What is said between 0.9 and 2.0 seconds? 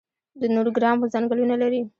ځنګلونه لري